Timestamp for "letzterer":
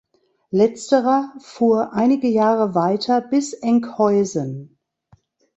0.49-1.31